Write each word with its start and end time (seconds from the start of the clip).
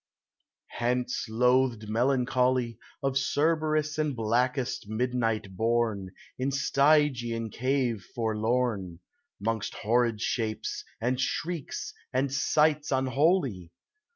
Hence, 0.79 1.27
loathed 1.29 1.87
Melancholy, 1.87 2.79
Of 3.03 3.19
Cerberus 3.19 3.99
and 3.99 4.15
blackest 4.15 4.89
Midnight 4.89 5.55
born, 5.55 6.09
In 6.39 6.49
Stygian 6.51 7.51
cave 7.51 8.03
forlorn, 8.15 9.01
'Mongst 9.39 9.75
horrid 9.75 10.19
shapes, 10.19 10.83
and 10.99 11.21
shrieks, 11.21 11.93
and 12.13 12.33
sights 12.33 12.91
un 12.91 13.05
holy 13.05 13.69